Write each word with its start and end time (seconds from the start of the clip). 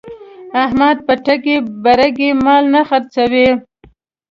احمد 0.63 0.97
په 1.05 1.13
ټګۍ 1.25 1.57
برگۍ 1.83 2.29
مال 2.43 2.63
نه 2.73 2.81
خرڅوي. 2.89 3.47